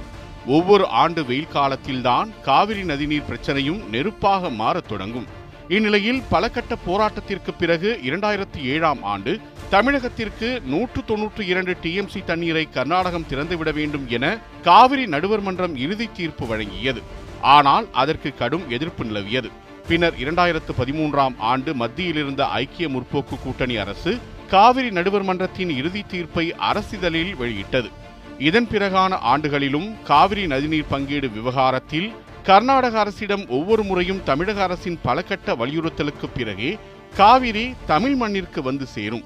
ஒவ்வொரு 0.46 0.88
ஆண்டு 0.88 1.26
வெயில் 1.26 1.48
காலத்தில்தான் 1.48 2.30
காவிரி 2.42 2.84
நதிநீர் 2.84 3.30
பிரச்சனையும் 3.30 3.90
நெருப்பாக 3.90 4.50
மாறத் 4.50 4.88
தொடங்கும். 4.88 5.28
இந்நிலையில் 5.68 6.22
பல 6.30 6.50
கட்ட 6.50 6.78
போராட்டத்திற்கு 6.88 7.52
பிறகு 7.58 8.00
இரண்டாயிரத்தி 8.04 8.62
ஏழாம் 8.64 9.04
ஆண்டு 9.04 9.40
தமிழகத்திற்கு 9.72 10.64
நூற்று 10.64 11.06
தொன்னூற்று 11.06 11.46
இரண்டு 11.46 11.78
டிஎம்சி 11.84 12.24
தண்ணீரை 12.24 12.70
கர்நாடகம் 12.70 13.26
திறந்துவிட 13.30 13.74
வேண்டும் 13.74 14.06
என 14.08 14.38
காவிரி 14.64 15.06
நடுவர் 15.06 15.42
மன்றம் 15.42 15.76
இறுதி 15.76 16.10
தீர்ப்பு 16.14 16.46
வழங்கியது. 16.46 17.02
ஆனால் 17.42 17.88
அதற்கு 17.92 18.36
கடும் 18.36 18.70
எதிர்ப்பு 18.70 19.04
நிலவியது. 19.04 19.50
பின்னர் 19.88 20.14
இரண்டாயிரத்து 20.14 20.72
பதிமூன்றாம் 20.80 21.36
ஆண்டு 21.38 21.76
மத்தியில் 21.76 22.16
இருந்த 22.16 22.46
ஐக்கிய 22.46 22.90
முற்போக்கு 22.90 23.36
கூட்டணி 23.44 23.78
அரசு 23.78 24.18
காவிரி 24.48 24.90
நடுவர் 24.90 25.24
மன்றத்தின் 25.24 25.70
இறுதி 25.70 26.04
தீர்ப்பை 26.08 26.54
அரசிதழில் 26.54 27.36
வெளியிட்டது. 27.36 27.90
இதன் 28.38 28.68
பிறகான 28.68 29.20
ஆண்டுகளிலும் 29.34 29.96
காவிரி 30.04 30.46
நதிநீர் 30.46 30.90
பங்கீடு 30.90 31.30
விவகாரத்தில் 31.30 32.14
கர்நாடக 32.44 33.00
அரசிடம் 33.00 33.48
ஒவ்வொரு 33.48 33.84
முறையும் 33.84 34.24
தமிழக 34.24 34.64
அரசின் 34.64 35.00
பல 35.04 35.22
கட்ட 35.22 35.56
வலியுறுத்தலுக்கு 35.56 36.28
பிறகே 36.34 36.78
காவிரி 37.16 37.74
தமிழ் 37.86 38.16
மண்ணிற்கு 38.16 38.62
வந்து 38.62 38.86
சேரும். 38.86 39.24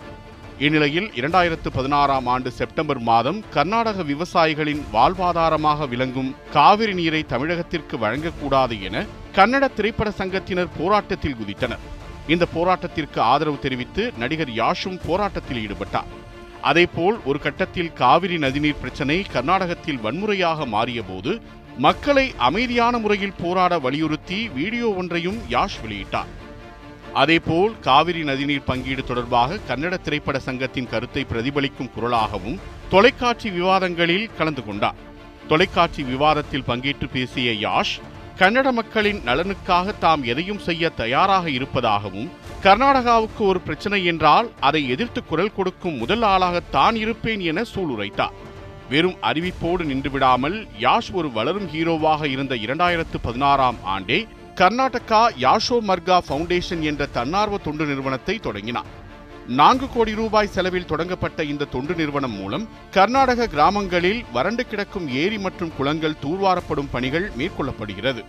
இந்நிலையில் 0.65 1.07
இரண்டாயிரத்து 1.19 1.69
பதினாறாம் 1.75 2.27
ஆண்டு 2.31 2.49
செப்டம்பர் 2.57 2.99
மாதம் 3.07 3.37
கர்நாடக 3.53 4.03
விவசாயிகளின் 4.09 4.81
வாழ்வாதாரமாக 4.95 5.87
விளங்கும் 5.93 6.29
காவிரி 6.55 6.93
நீரை 6.99 7.21
தமிழகத்திற்கு 7.31 7.95
வழங்கக்கூடாது 8.03 8.75
என 8.87 9.01
கன்னட 9.37 9.67
திரைப்பட 9.77 10.09
சங்கத்தினர் 10.19 10.69
போராட்டத்தில் 10.79 11.37
குதித்தனர். 11.39 11.85
இந்த 12.33 12.47
போராட்டத்திற்கு 12.55 13.19
ஆதரவு 13.29 13.57
தெரிவித்து 13.65 14.03
நடிகர் 14.23 14.51
யாஷும் 14.59 14.99
போராட்டத்தில் 15.07 15.61
ஈடுபட்டார். 15.63 16.11
அதேபோல் 16.71 17.17
ஒரு 17.31 17.41
கட்டத்தில் 17.45 17.91
காவிரி 18.01 18.37
நதிநீர் 18.45 18.79
பிரச்சினை 18.81 19.17
கர்நாடகத்தில் 19.35 20.03
வன்முறையாக 20.05 20.67
மாறியபோது 20.75 21.33
மக்களை 21.87 22.27
அமைதியான 22.49 22.93
முறையில் 23.05 23.39
போராட 23.41 23.73
வலியுறுத்தி 23.87 24.39
வீடியோ 24.59 24.89
ஒன்றையும் 25.01 25.41
யாஷ் 25.55 25.79
வெளியிட்டார். 25.85 26.31
அதேபோல் 27.13 27.79
காவிரி 27.79 28.23
நதிநீர் 28.23 28.65
பங்கீடு 28.65 29.03
தொடர்பாக 29.03 29.57
கன்னட 29.67 29.97
திரைப்பட 29.97 30.39
சங்கத்தின் 30.39 30.89
கருத்தை 30.89 31.25
பிரதிபலிக்கும் 31.31 31.89
குரலாகவும் 31.95 32.59
தொலைக்காட்சி 32.89 33.49
விவாதங்களில் 33.49 34.29
கலந்து 34.37 34.65
கொண்டார். 34.65 34.95
தொலைக்காட்சி 35.47 36.03
விவாதத்தில் 36.03 36.67
பங்கேற்று 36.67 37.07
பேசிய 37.13 37.51
யாஷ் 37.51 37.99
கன்னட 38.39 38.71
மக்களின் 38.71 39.21
நலனுக்காக 39.25 39.97
தாம் 39.99 40.23
எதையும் 40.23 40.59
செய்ய 40.59 40.89
தயாராக 40.89 41.49
இருப்பதாகவும் 41.49 42.29
கர்நாடகாவுக்கு 42.63 43.39
ஒரு 43.39 43.61
பிரச்சனை 43.61 44.05
என்றால் 44.05 44.51
அதை 44.59 44.89
எதிர்த்து 44.89 45.23
குரல் 45.23 45.53
கொடுக்கும் 45.53 45.97
முதல் 45.97 46.21
ஆளாக 46.21 46.59
தான் 46.59 46.95
இருப்பேன் 46.95 47.39
என 47.39 47.63
சூளுரைத்தார். 47.75 48.33
வெறும் 48.89 49.17
அறிவிப்போடு 49.21 49.83
நின்றுவிடாமல் 49.83 50.67
யாஷ் 50.79 51.11
ஒரு 51.13 51.31
வளரும் 51.31 51.67
ஹீரோவாக 51.67 52.25
இருந்த 52.25 52.55
இரண்டாயிரத்து 52.55 53.17
பதினாறாம் 53.21 53.75
ஆண்டே 53.85 54.27
கர்நாடகா 54.61 55.19
யாஷோ 55.43 55.77
மர்கா 55.89 56.15
ஃபவுண்டேஷன் 56.25 56.81
என்ற 56.89 57.03
தன்னார்வ 57.15 57.55
தொண்டு 57.67 57.85
நிறுவனத்தை 57.89 58.35
தொடங்கினார். 58.47 58.89
நான்கு 59.59 59.87
கோடி 59.93 60.13
ரூபாய் 60.19 60.51
செலவில் 60.55 60.87
தொடங்கப்பட்ட 60.91 61.43
இந்த 61.51 61.67
தொண்டு 61.75 61.93
நிறுவனம் 62.01 62.35
மூலம் 62.41 62.65
கர்நாடக 62.95 63.47
கிராமங்களில் 63.53 64.21
வறண்டு 64.35 64.65
கிடக்கும் 64.67 65.07
ஏரி 65.23 65.39
மற்றும் 65.45 65.73
குளங்கள் 65.77 66.19
தூர்வாரப்படும் 66.25 66.91
பணிகள் 66.91 67.27
மேற்கொள்ளப்படுகிறது. 67.39 68.23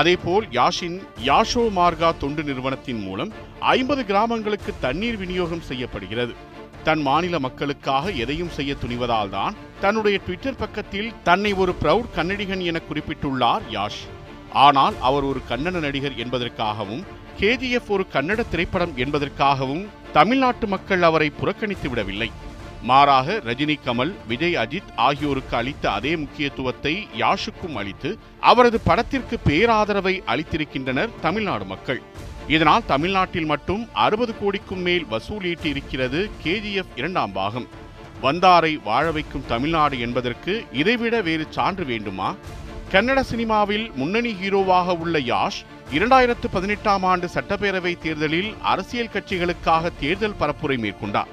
அதேபோல் 0.00 0.48
யாஷின் 0.58 0.98
யாஷோ 1.28 1.64
மார்கா 1.78 2.10
தொண்டு 2.24 2.44
நிறுவனத்தின் 2.50 3.00
மூலம் 3.06 3.32
ஐம்பது 3.76 4.04
கிராமங்களுக்கு 4.10 4.74
தண்ணீர் 4.86 5.22
விநியோகம் 5.22 5.66
செய்யப்படுகிறது. 5.70 6.34
தன் 6.86 7.02
மாநில 7.08 7.38
மக்களுக்காக 7.48 8.10
எதையும் 8.24 8.54
செய்ய 8.58 8.74
துணிவதால் 8.82 9.34
தான் 9.38 9.56
தன்னுடைய 9.80 10.18
ட்விட்டர் 10.26 10.62
பக்கத்தில் 10.64 11.16
தன்னை 11.30 11.52
ஒரு 11.62 11.74
ப்ரௌட் 11.82 12.14
கன்னடிகன் 12.18 12.64
என 12.70 12.80
குறிப்பிட்டுள்ளார் 12.90 13.66
யாஷ். 13.78 14.04
ஆனால் 14.52 14.94
அவர் 15.00 15.22
ஒரு 15.22 15.42
கன்னட 15.48 15.80
நடிகர் 15.80 16.16
என்பதற்காகவும் 16.16 17.04
கேஜிஎஃப் 17.40 17.88
ஒரு 17.88 18.06
கன்னட 18.12 18.48
திரைப்படம் 18.48 18.96
என்பதற்காகவும் 18.96 19.86
தமிழ்நாட்டு 20.12 20.66
மக்கள் 20.66 21.02
அவரை 21.02 21.30
புறக்கணித்து 21.30 21.88
விடவில்லை. 21.88 22.30
மாறாக 22.82 23.40
ரஜினி 23.44 23.78
கமல் 23.86 24.14
விஜய் 24.28 24.54
அஜித் 24.54 24.90
ஆகியோருக்கு 24.96 25.56
அளித்த 25.56 25.90
அதே 25.90 26.16
முக்கியத்துவத்தை 26.16 27.08
யாஷுக்கும் 27.18 27.74
அளித்து 27.74 28.18
அவரது 28.40 28.80
படத்திற்கு 28.80 29.38
பேராதரவை 29.44 30.22
அளித்திருக்கின்றனர் 30.26 31.08
தமிழ்நாடு 31.20 31.64
மக்கள். 31.64 32.02
இதனால் 32.48 32.86
தமிழ்நாட்டில் 32.86 33.44
மட்டும் 33.44 33.88
அறுபது 33.92 34.38
கோடிக்கும் 34.38 34.80
மேல் 34.80 35.06
வசூலீட்டு 35.10 35.64
இருக்கிறது 35.64 36.30
கேஜிஎஃப் 36.44 36.94
இரண்டாம் 36.96 37.32
பாகம். 37.32 37.66
வந்தாரை 38.22 38.82
வாழ 38.82 39.10
வைக்கும் 39.10 39.44
தமிழ்நாடு 39.48 40.00
என்பதற்கு 40.00 40.64
இதைவிட 40.72 41.20
வேறு 41.20 41.46
சான்று 41.50 41.84
வேண்டுமா? 41.84 42.34
கன்னட 42.92 43.20
சினிமாவில் 43.20 43.90
முன்னணி 43.94 44.30
ஹீரோவாக 44.40 44.94
உள்ள 45.02 45.16
யாஷ் 45.30 45.58
இரண்டாயிரத்து 45.96 46.46
பதினெட்டாம் 46.52 47.02
ஆண்டு 47.02 47.26
சட்டப்பேரவை 47.34 47.98
தேர்தலில் 48.04 48.48
அரசியல் 48.72 49.10
கட்சிகளுக்காக 49.14 49.90
தேர்தல் 50.00 50.36
பரப்புரை 50.40 50.76
மேற்கொண்டார். 50.84 51.32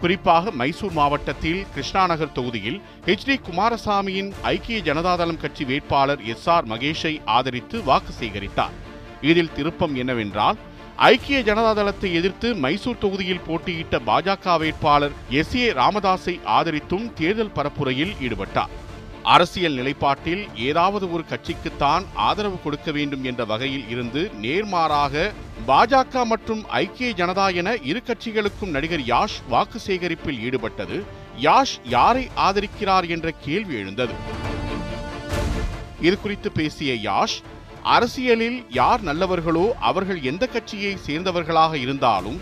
குறிப்பாக 0.00 0.50
மைசூர் 0.60 0.94
மாவட்டத்தில் 0.98 1.66
கிருஷ்ணாநகர் 1.74 2.32
தொகுதியில் 2.38 2.78
எச் 3.14 3.26
டி 3.26 3.40
குமாரசாமியின் 3.48 4.30
ஐக்கிய 4.52 4.78
ஜனதாதளம் 4.88 5.40
கட்சி 5.42 5.64
வேட்பாளர் 5.64 6.22
எஸ் 6.34 6.48
ஆர் 6.54 6.68
மகேஷை 6.72 7.20
ஆதரித்து 7.36 7.82
வாக்கு 7.82 8.14
சேகரித்தார். 8.20 8.74
இதில் 9.30 9.52
திருப்பம் 9.52 9.94
என்னவென்றால் 9.94 10.56
ஐக்கிய 10.96 11.40
ஜனதாதளத்தை 11.50 12.12
எதிர்த்து 12.20 12.54
மைசூர் 12.54 13.02
தொகுதியில் 13.04 13.44
போட்டியிட்ட 13.48 14.00
பாஜக 14.08 14.56
வேட்பாளர் 14.64 15.14
எஸ் 15.42 15.54
ஏ 15.56 15.68
ராமதாஸை 15.82 16.36
ஆதரித்தும் 16.58 17.06
தேர்தல் 17.20 17.54
பரப்புரையில் 17.54 18.16
ஈடுபட்டார். 18.20 18.74
அரசியல் 19.32 19.76
நிலைப்பாட்டில் 19.78 20.42
ஏதாவது 20.68 21.12
ஒரு 21.12 21.22
கட்சிக்குத்தான் 21.30 22.04
ஆதரவு 22.14 22.58
கொடுக்க 22.64 22.90
வேண்டும் 22.90 23.24
என்ற 23.24 23.44
வகையில் 23.44 23.88
இருந்து 23.88 24.22
நேர்மாறாக 24.42 25.32
பாஜக 25.68 26.24
மற்றும் 26.32 26.62
ஐக்கிய 26.80 27.10
ஜனதா 27.20 27.46
என 27.60 27.76
இரு 27.90 28.00
கட்சிகளுக்கும் 28.06 28.74
நடிகர் 28.76 29.04
யாஷ் 29.12 29.36
வாக்கு 29.48 29.80
சேகரிப்பில் 29.86 30.40
ஈடுபட்டது. 30.46 30.98
யாஷ் 31.40 31.76
யாரை 31.94 32.28
ஆதரிக்கிறார் 32.46 33.08
என்ற 33.08 33.30
கேள்வி 33.30 33.74
எழுந்தது. 33.74 34.16
இது 36.00 36.20
குறித்து 36.20 36.52
பேசிய 36.52 36.94
யாஷ் 37.08 37.38
அரசியலில் 37.82 38.58
யார் 38.70 39.02
நல்லவர்களோ 39.02 39.66
அவர்கள் 39.90 40.22
எந்த 40.22 40.46
கட்சியை 40.46 40.96
சேர்ந்தவர்களாக 41.06 41.74
இருந்தாலும் 41.78 42.38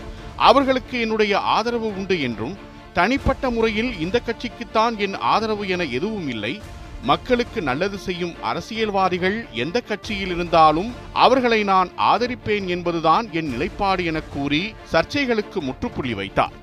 அவர்களுக்கு 0.49 0.99
என்னுடைய 0.99 1.39
ஆதரவு 1.39 1.87
உண்டு 1.95 2.21
என்றும் 2.21 2.55
தனிப்பட்ட 2.97 3.49
முறையில் 3.49 3.91
இந்த 3.99 4.21
கட்சிக்குத்தான் 4.25 4.95
என் 4.97 5.15
ஆதரவு 5.33 5.67
என 5.67 5.83
எதுவும் 5.97 6.27
இல்லை. 6.27 6.61
மக்களுக்கு 7.03 7.61
நல்லது 7.61 7.97
செய்யும் 7.97 8.35
அரசியல்வாதிகள் 8.41 9.37
எந்த 9.63 9.77
கட்சியில் 9.79 10.31
இருந்தாலும் 10.35 10.93
அவர்களை 11.13 11.63
நான் 11.63 11.89
ஆதரிப்பேன் 11.97 12.67
என்பதுதான் 12.75 13.31
என் 13.31 13.49
நிலைப்பாடு 13.49 14.05
என 14.05 14.21
கூறி 14.21 14.61
சர்ச்சைகளுக்கு 14.91 15.59
முற்றுப்புள்ளி 15.59 16.13
வைத்தார். 16.13 16.53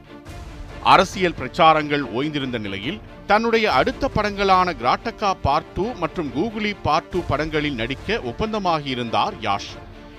அரசியல் 0.82 1.38
பிரச்சாரங்கள் 1.40 2.04
ஓய்ந்திருந்த 2.16 2.58
நிலையில் 2.58 3.00
தன்னுடைய 3.26 3.72
அடுத்த 3.72 4.10
படங்களான 4.14 4.68
கிராட்டக்கா 4.82 5.32
பார்ட் 5.42 5.72
டூ 5.74 5.92
மற்றும் 5.92 6.30
கூகுளி 6.36 6.72
பார்ட் 6.82 7.10
டூ 7.10 7.20
படங்களில் 7.28 7.74
நடிக்க 7.74 8.20
ஒப்பந்தமாகியிருந்தார் 8.24 9.36
யாஷ். 9.40 9.70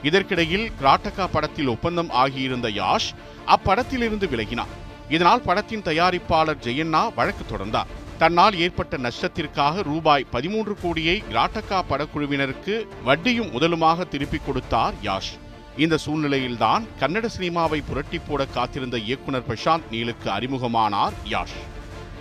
இதற்கிடையில் 0.03 0.71
கிராட்டக்கா 0.81 1.27
படத்தில் 1.31 1.67
ஒப்பந்தம் 1.67 2.09
ஆகியிருந்த 2.09 2.69
யாஷ் 2.69 3.09
அப்படத்திலிருந்து 3.47 4.29
விலகினார். 4.35 4.71
இதனால் 5.15 5.41
படத்தின் 5.41 5.81
தயாரிப்பாளர் 5.81 6.63
ஜெயண்ணா 6.65 7.01
வழக்கு 7.15 7.43
தொடர்ந்தார். 7.45 7.89
தன்னால் 8.17 8.55
ஏற்பட்ட 8.63 8.97
நஷ்டத்திற்காக 8.97 9.83
ரூபாய் 9.83 10.25
பதிமூன்று 10.31 10.73
கோடியை 10.81 11.15
கிராட்டக்கா 11.31 11.79
படக்குழுவினருக்கு 11.89 12.75
வட்டியும் 13.03 13.51
முதலுமாக 13.53 14.07
திருப்பிக் 14.07 14.45
கொடுத்தார் 14.45 14.93
யாஷ். 15.03 15.31
இந்த 15.77 15.97
சூழ்நிலையில்தான் 15.97 16.85
கன்னட 16.99 17.27
சினிமாவை 17.37 17.79
புரட்டி 17.87 18.19
போட 18.19 18.45
காத்திருந்த 18.45 18.97
இயக்குனர் 18.97 19.47
பிரசாந்த் 19.47 19.89
நீலுக்கு 19.91 20.29
அறிமுகமானார் 20.29 21.17
யாஷ். 21.29 21.57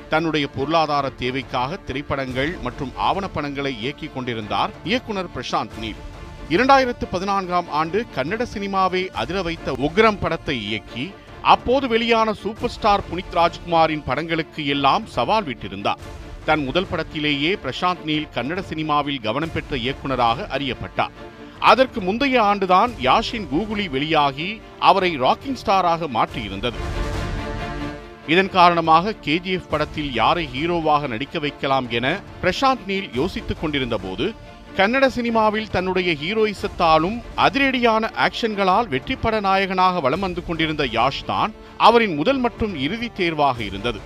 தன்னுடைய 0.09 0.47
பொருளாதார 0.49 1.09
தேவைக்காக 1.23 1.76
திரைப்படங்கள் 1.76 2.56
மற்றும் 2.62 2.92
ஆவணப்படங்களை 3.09 3.73
இயக்கிக் 3.85 4.14
கொண்டிருந்தார் 4.14 4.70
இயக்குனர் 4.85 5.35
பிரசாந்த் 5.35 5.76
நீல். 5.80 6.00
இரண்டாயிரத்து 6.50 7.04
பதினான்காம் 7.11 7.68
ஆண்டு 7.70 7.99
கன்னட 8.16 8.44
சினிமாவை 8.54 9.02
அதிர 9.23 9.42
வைத்த 9.42 9.73
உக்ரம் 9.73 10.20
படத்தை 10.20 10.56
இயக்கி 10.66 11.04
அப்போது 11.42 11.88
வெளியான 11.88 12.32
சூப்பர் 12.32 12.70
ஸ்டார் 12.70 13.02
புனித் 13.11 13.35
ராஜ்குமாரின் 13.35 14.04
படங்களுக்கு 14.04 14.66
எல்லாம் 14.66 15.06
சவால் 15.06 15.44
விட்டிருந்தார். 15.44 15.99
தன் 16.44 16.64
முதல் 16.64 16.87
படத்திலேயே 16.90 17.59
பிரசாந்த் 17.64 18.04
நீல் 18.04 18.28
கன்னட 18.35 18.61
சினிமாவில் 18.61 19.20
கவனம் 19.20 19.52
பெற்ற 19.52 19.76
இயக்குனராக 19.76 20.47
அறியப்பட்டார். 20.59 21.11
அதற்கு 21.59 22.00
முந்தைய 22.00 22.42
ஆண்டுதான் 22.42 22.90
யாஷின் 23.02 23.47
கூகுளி 23.54 23.90
வெளியாகி 23.90 24.61
அவரை 24.78 25.20
ராக்கிங் 25.20 25.56
ஸ்டாராக 25.66 26.09
மாற்றியிருந்தது. 26.14 26.75
இதன் 28.26 28.50
காரணமாக 28.50 29.14
கேஜிஎஃப் 29.25 29.68
படத்தில் 29.70 30.12
யாரை 30.12 30.49
ஹீரோவாக 30.54 31.09
நடிக்க 31.09 31.38
வைக்கலாம் 31.38 31.90
என 31.90 32.20
பிரசாந்த் 32.42 32.87
நீல் 32.87 33.11
யோசித்துக் 33.14 33.59
கொண்டிருந்த 33.61 33.99
போது 33.99 34.35
கன்னட 34.77 35.07
சினிமாவில் 35.07 35.71
தன்னுடைய 35.71 36.12
ஹீரோயிசத்தாலும் 36.12 37.23
அதிரடியான 37.37 38.11
ஆக்ஷன்களால் 38.27 38.89
வெற்றிப்பட 38.89 39.41
நாயகனாக 39.41 40.00
வலம் 40.00 40.21
வந்து 40.21 40.47
கொண்டிருந்த 40.47 40.85
யாஷ் 40.85 41.25
தான் 41.27 41.53
அவரின் 41.77 42.15
முதல் 42.15 42.39
மற்றும் 42.39 42.79
இறுதி 42.79 43.09
தேர்வாக 43.17 43.62
இருந்தது. 43.62 43.99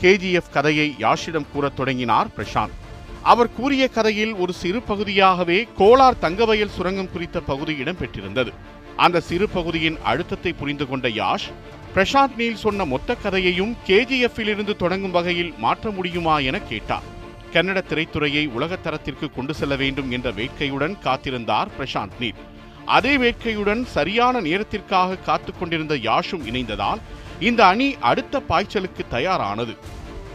கேஜிஎஃப் 0.00 0.52
கதையை 0.52 0.94
யாஷிடம் 0.98 1.46
கூறத் 1.52 1.76
தொடங்கினார் 1.76 2.26
பிரசாந்த். 2.36 2.76
அவர் 3.22 3.54
கூறிய 3.54 3.88
கதையில் 3.88 4.34
ஒரு 4.34 4.52
சிறு 4.52 4.82
பகுதியாகவே 4.82 5.68
கோலார் 5.78 6.20
தங்கவயல் 6.20 6.74
சுரங்கம் 6.76 7.10
குறித்த 7.10 7.40
பகுதி 7.40 7.74
இடம்பெற்றிருந்தது. 7.74 8.52
அந்த 8.96 9.20
சிறு 9.20 9.48
பகுதியின் 9.48 9.98
அழுத்தத்தை 10.02 10.52
புரிந்து 10.52 10.88
கொண்ட 10.88 11.08
யாஷ் 11.08 11.48
பிரசாந்த் 11.94 12.36
நீல் 12.36 12.56
சொன்ன 12.56 12.84
மொத்த 12.84 13.14
கதையையும் 13.14 13.76
கேஜிஎஃப்பிலிருந்து 13.86 14.76
தொடங்கும் 14.76 15.10
வகையில் 15.10 15.54
மாற்ற 15.58 15.90
முடியுமா 15.90 16.38
என 16.38 16.58
கேட்டார். 16.58 17.11
கன்னட 17.52 17.80
திரைத்துறையை 17.88 18.44
உலகத்தரத்திற்கு 18.58 19.26
கொண்டு 19.34 19.54
செல்ல 19.54 19.76
வேண்டும் 19.76 20.10
என்ற 20.10 20.30
வேட்கையுடன் 20.30 20.94
காத்திருந்தார் 21.04 21.72
பிரசாந்த் 21.78 22.18
நீர். 22.18 22.40
அதே 22.86 23.16
வேட்கையுடன் 23.16 23.82
சரியான 23.96 24.40
நேரத்திற்காக 24.40 25.16
காத்து 25.16 25.52
கொண்டிருந்த 25.58 25.94
யாஷும் 25.94 26.46
இணைந்ததால் 26.50 27.02
இந்த 27.40 27.66
அணி 27.66 27.96
அடுத்த 28.00 28.42
பாய்ச்சலுக்கு 28.48 29.04
தயாரானது. 29.10 29.74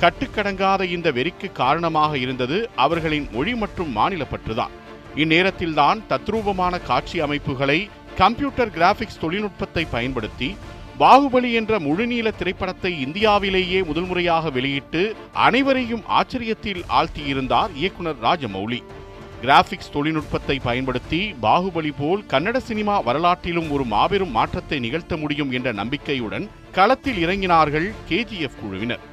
கட்டுக்கடங்காத 0.01 0.81
இந்த 0.95 1.11
வெறிக்கு 1.11 1.51
காரணமாக 1.51 2.17
இருந்தது 2.17 2.69
அவர்களின் 2.75 3.27
மொழி 3.31 3.55
மற்றும் 3.55 3.91
மாநில 3.91 4.25
பற்றுதான் 4.31 4.73
இந்நேரத்தில்தான் 5.15 5.99
தத்ரூபமான 6.09 6.83
காட்சி 6.83 7.19
அமைப்புகளை 7.19 7.89
கம்ப்யூட்டர் 8.17 8.71
கிராபிக்ஸ் 8.71 9.19
தொழில்நுட்பத்தை 9.19 9.85
பயன்படுத்தி 9.85 10.49
பாகுபலி 11.01 11.49
என்ற 11.53 11.79
முழுநீள 11.79 12.27
திரைப்படத்தை 12.37 12.91
இந்தியாவிலேயே 13.01 13.79
முதல் 13.83 14.05
முறையாக 14.05 14.49
வெளியிட்டு 14.49 15.01
அனைவரையும் 15.47 16.03
ஆச்சரியத்தில் 16.19 16.79
ஆழ்த்தியிருந்தார் 16.99 17.71
இயக்குனர் 17.75 18.15
ராஜமௌலி. 18.21 18.79
கிராபிக்ஸ் 19.41 19.91
தொழில்நுட்பத்தை 19.95 20.59
பயன்படுத்தி 20.63 21.19
பாகுபலி 21.41 21.91
போல் 21.99 22.23
கன்னட 22.29 22.57
சினிமா 22.69 22.95
வரலாற்றிலும் 23.01 23.69
ஒரு 23.69 23.83
மாபெரும் 23.83 24.31
மாற்றத்தை 24.31 24.79
நிகழ்த்த 24.79 25.17
முடியும் 25.17 25.51
என்ற 25.51 25.71
நம்பிக்கையுடன் 25.71 26.47
களத்தில் 26.71 27.19
இறங்கினார்கள் 27.25 27.87
கேஜிஎஃப் 28.09 28.57
குழுவினர். 28.61 29.03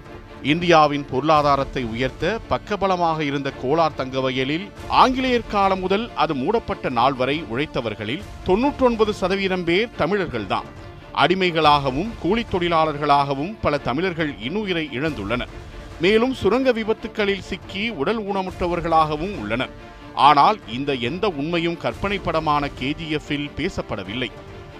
இந்தியாவின் 0.42 1.04
பொருளாதாரத்தை 1.10 1.84
உயர்த்த 1.84 2.38
பக்கபலமாக 2.50 3.20
இருந்த 3.20 3.52
கோலார் 3.62 3.98
தங்கவயலில் 4.00 4.66
ஆங்கிலேயர் 5.02 5.50
காலம் 5.50 5.80
முதல் 5.80 6.08
அது 6.14 6.34
மூடப்பட்ட 6.34 6.88
நாள் 6.88 7.12
வரை 7.12 7.36
உழைத்தவர்களில் 7.52 8.26
தொன்னூற்றொன்பது 8.46 9.14
சதவீதம் 9.20 9.64
பேர் 9.64 9.94
தமிழர்கள்தான். 9.98 10.68
அடிமைகளாகவும் 11.16 12.10
கூலித் 12.22 12.52
தொழிலாளர்களாகவும் 12.52 13.54
பல 13.60 13.78
தமிழர்கள் 13.78 14.32
இன்னுயிரை 14.32 14.84
இழந்துள்ளனர். 14.98 15.52
மேலும் 16.00 16.34
சுரங்க 16.34 16.72
விபத்துக்களில் 16.72 17.46
சிக்கி 17.50 17.88
உடல் 17.88 18.20
ஊனமுற்றவர்களாகவும் 18.20 19.34
உள்ளனர். 19.40 19.70
ஆனால் 20.14 20.58
இந்த 20.68 20.94
எந்த 20.94 21.28
உண்மையும் 21.28 21.76
கற்பனை 21.76 22.18
படமான 22.18 22.68
கேஜிஎஃப்பில் 22.80 23.50
பேசப்படவில்லை. 23.56 24.30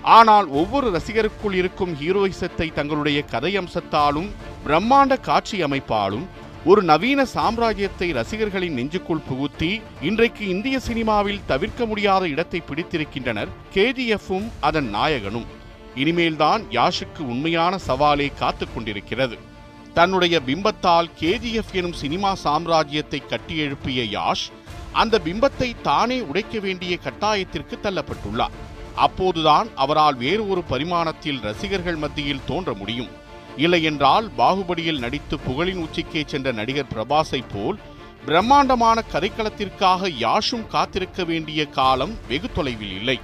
ஆனால் 0.02 0.46
ஒவ்வொரு 0.46 0.88
ரசிகருக்குள் 0.90 1.52
இருக்கும் 1.52 1.92
ஹீரோயிசத்தை 1.94 2.72
தங்களுடைய 2.72 3.24
கதையம்சத்தாலும் 3.30 4.28
பிரம்மாண்ட 4.66 5.20
காட்சி 5.20 5.62
அமைப்பாலும் 5.62 6.26
ஒரு 6.64 6.82
நவீன 6.82 7.26
சாம்ராஜ்யத்தை 7.34 8.12
ரசிகர்களின் 8.12 8.74
நெஞ்சுக்குள் 8.74 9.26
புகுத்தி 9.28 9.82
இன்றைக்கு 10.00 10.48
இந்திய 10.48 10.78
சினிமாவில் 10.78 11.44
தவிர்க்க 11.46 11.86
முடியாத 11.86 12.28
இடத்தை 12.28 12.62
பிடித்திருக்கின்றனர் 12.68 13.48
கேஜிஎஃப்பும் 13.74 14.48
அதன் 14.60 14.88
நாயகனும். 14.88 15.62
இனிமேல்தான் 15.96 16.62
யாஷுக்கு 16.70 17.22
உண்மையான 17.32 17.78
சவாலே 17.86 18.34
காத்து 18.34 18.66
கொண்டிருக்கிறது. 18.74 19.38
தன்னுடைய 19.94 20.40
பிம்பத்தால் 20.46 21.08
கேஜிஎஃப் 21.20 21.72
எனும் 21.72 21.92
சினிமா 21.92 22.36
சாம்ராஜ்யத்தை 22.44 23.20
கட்டியெழுப்பிய 23.28 24.02
யாஷ் 24.16 24.46
அந்த 24.92 25.20
பிம்பத்தை 25.24 25.68
தானே 25.82 26.20
உடைக்க 26.20 26.58
வேண்டிய 26.58 26.98
கட்டாயத்திற்கு 27.04 27.76
தள்ளப்பட்டுள்ளார். 27.82 28.56
அப்போதுதான் 28.94 29.68
அவரால் 29.74 30.14
வேறு 30.14 30.48
ஒரு 30.48 30.62
பரிமாணத்தில் 30.70 31.40
ரசிகர்கள் 31.40 31.96
மத்தியில் 31.96 32.46
தோன்ற 32.46 32.72
முடியும். 32.72 33.08
இல்லையென்றால் 33.56 34.30
பாகுபலியில் 34.38 34.98
நடித்து 34.98 35.36
புகழின் 35.36 35.82
உச்சிக்கே 35.86 36.22
சென்ற 36.26 36.52
நடிகர் 36.52 36.92
பிரபாஸை 36.94 37.40
போல் 37.52 37.78
பிரம்மாண்டமான 38.26 39.02
கதைக்களத்திற்காக 39.12 40.10
யாஷும் 40.18 40.66
காத்திருக்க 40.66 41.24
வேண்டிய 41.24 41.66
காலம் 41.66 42.14
வெகு 42.28 42.50
தொலைவில் 42.52 42.94
இல்லை. 42.98 43.18